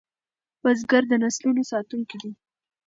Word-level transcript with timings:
بزګر 0.61 1.03
د 1.07 1.13
نسلونو 1.23 1.61
ساتونکی 1.71 2.17
دی 2.21 2.31